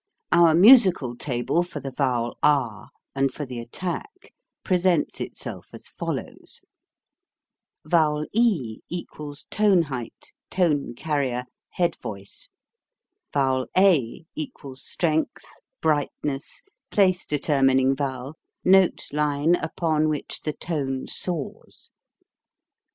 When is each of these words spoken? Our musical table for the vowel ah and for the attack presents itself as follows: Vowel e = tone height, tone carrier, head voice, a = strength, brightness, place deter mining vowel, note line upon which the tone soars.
Our 0.31 0.55
musical 0.55 1.15
table 1.15 1.61
for 1.61 1.79
the 1.79 1.91
vowel 1.91 2.35
ah 2.41 2.87
and 3.13 3.31
for 3.31 3.45
the 3.45 3.59
attack 3.59 4.33
presents 4.63 5.21
itself 5.21 5.67
as 5.73 5.89
follows: 5.89 6.61
Vowel 7.85 8.25
e 8.33 8.79
= 9.11 9.49
tone 9.51 9.81
height, 9.83 10.31
tone 10.49 10.95
carrier, 10.95 11.45
head 11.73 11.97
voice, 12.01 12.49
a 13.35 14.25
= 14.55 14.73
strength, 14.73 15.45
brightness, 15.81 16.63
place 16.89 17.23
deter 17.23 17.61
mining 17.61 17.95
vowel, 17.95 18.37
note 18.65 19.07
line 19.13 19.53
upon 19.55 20.09
which 20.09 20.41
the 20.41 20.53
tone 20.53 21.05
soars. 21.05 21.91